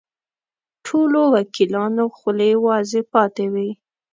[0.85, 3.69] ټولو وکیلانو خولې وازې پاتې وې.